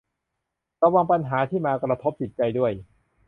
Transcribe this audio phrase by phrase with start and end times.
[0.81, 2.71] ระวังปัญหาที่มากระทบจิตใจด้วย